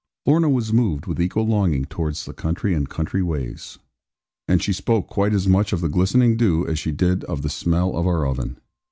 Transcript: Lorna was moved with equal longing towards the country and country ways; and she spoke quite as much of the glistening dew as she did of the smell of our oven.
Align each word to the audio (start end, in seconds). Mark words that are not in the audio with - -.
Lorna 0.25 0.49
was 0.49 0.73
moved 0.73 1.05
with 1.05 1.21
equal 1.21 1.45
longing 1.45 1.85
towards 1.85 2.25
the 2.25 2.33
country 2.33 2.73
and 2.73 2.89
country 2.89 3.21
ways; 3.21 3.77
and 4.47 4.59
she 4.59 4.73
spoke 4.73 5.05
quite 5.07 5.31
as 5.31 5.47
much 5.47 5.73
of 5.73 5.81
the 5.81 5.89
glistening 5.89 6.37
dew 6.37 6.65
as 6.65 6.79
she 6.79 6.91
did 6.91 7.23
of 7.25 7.43
the 7.43 7.49
smell 7.49 7.95
of 7.95 8.07
our 8.07 8.25
oven. 8.25 8.57